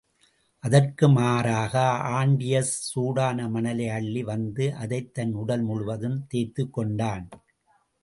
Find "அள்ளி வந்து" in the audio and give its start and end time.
3.89-4.75